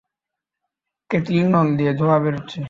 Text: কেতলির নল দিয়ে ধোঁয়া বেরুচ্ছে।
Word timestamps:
কেতলির 1.09 1.47
নল 1.49 1.67
দিয়ে 1.77 1.91
ধোঁয়া 1.93 2.17
বেরুচ্ছে। 2.23 2.59